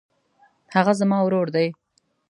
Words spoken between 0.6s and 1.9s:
هغه زما ورور دی.